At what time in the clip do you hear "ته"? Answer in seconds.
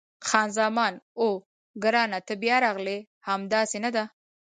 2.27-2.33